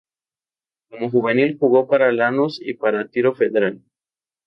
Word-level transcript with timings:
Como 0.89 1.11
juvenil 1.11 1.59
jugó 1.59 1.87
para 1.87 2.11
Lanús 2.11 2.59
y 2.59 2.73
para 2.73 3.07
Tiro 3.09 3.35
Federal. 3.35 3.83